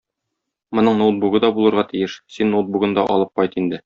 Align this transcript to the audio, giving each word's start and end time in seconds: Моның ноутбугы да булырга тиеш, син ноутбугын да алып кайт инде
Моның 0.77 0.95
ноутбугы 1.01 1.41
да 1.43 1.51
булырга 1.57 1.83
тиеш, 1.93 2.15
син 2.39 2.51
ноутбугын 2.55 2.97
да 3.01 3.05
алып 3.19 3.33
кайт 3.41 3.61
инде 3.63 3.79